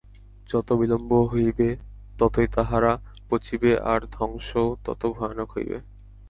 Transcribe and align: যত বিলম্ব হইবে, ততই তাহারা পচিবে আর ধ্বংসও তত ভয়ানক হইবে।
যত 0.49 0.67
বিলম্ব 0.73 1.11
হইবে, 1.31 1.67
ততই 2.19 2.47
তাহারা 2.47 2.91
পচিবে 3.29 3.71
আর 3.83 3.99
ধ্বংসও 4.11 4.65
তত 4.85 5.01
ভয়ানক 5.15 5.49
হইবে। 5.55 5.77